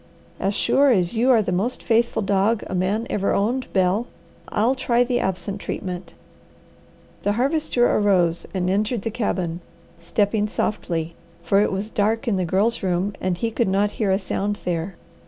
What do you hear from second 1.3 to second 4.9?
the most faithful dog a man ever owned, Bel, I'll